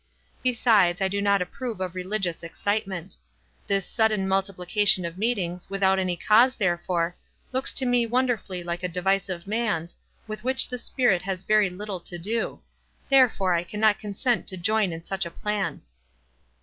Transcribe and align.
Besides, 0.41 0.99
I 0.99 1.07
do 1.07 1.21
not 1.21 1.43
approve 1.43 1.79
of 1.79 1.93
religious 1.93 2.41
excitement. 2.41 3.17
This 3.67 3.85
sudden 3.85 4.27
multiplication 4.27 5.05
of 5.05 5.15
meetings, 5.19 5.69
without 5.69 5.99
any 5.99 6.17
cause 6.17 6.55
therefor, 6.55 7.15
looks 7.51 7.71
to 7.73 7.85
me 7.85 8.07
wonderfully 8.07 8.63
like 8.63 8.81
a 8.81 8.87
device 8.87 9.29
of 9.29 9.45
man's, 9.45 9.97
with 10.25 10.43
which 10.43 10.67
the 10.67 10.79
Spirit 10.79 11.21
has 11.21 11.43
very 11.43 11.69
little 11.69 11.99
to 11.99 12.17
do; 12.17 12.63
therefore 13.09 13.53
I 13.53 13.63
can 13.63 13.79
not 13.79 13.99
cousent 13.99 14.47
to 14.47 14.57
join 14.57 14.91
in 14.91 15.05
such 15.05 15.23
a 15.23 15.29
plan." 15.29 15.83